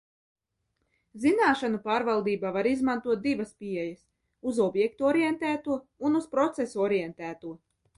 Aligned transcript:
Zināšanu 1.25 1.81
pārvaldībā 1.83 2.53
var 2.57 2.71
izmantot 2.71 3.23
divas 3.29 3.53
pieejas 3.63 4.03
uz 4.53 4.65
objektu 4.69 5.11
orientēto 5.15 5.83
un 6.11 6.23
uz 6.23 6.31
procesu 6.37 6.89
orientēto. 6.93 7.59